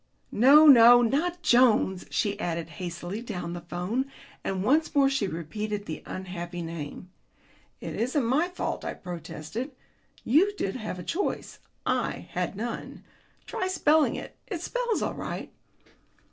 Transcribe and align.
"No, 0.31 0.65
no, 0.65 1.03
not 1.03 1.43
Jones," 1.43 2.07
she 2.09 2.39
added 2.39 2.69
hastily 2.81 3.21
down 3.21 3.53
the 3.53 3.59
telephone, 3.59 4.11
and 4.43 4.63
once 4.63 4.95
more 4.95 5.11
she 5.11 5.27
repeated 5.27 5.85
the 5.85 6.01
unhappy 6.07 6.63
name. 6.63 7.11
"It 7.81 7.93
isn't 7.95 8.25
my 8.25 8.47
fault," 8.47 8.83
I 8.83 8.95
protested. 8.95 9.73
"You 10.23 10.55
did 10.55 10.75
have 10.75 10.97
a 10.97 11.03
choice; 11.03 11.59
I 11.85 12.27
had 12.31 12.55
none. 12.55 13.03
Try 13.45 13.67
spelling 13.67 14.15
it. 14.15 14.35
It 14.47 14.61
spells 14.63 15.03
all 15.03 15.13
right." 15.13 15.53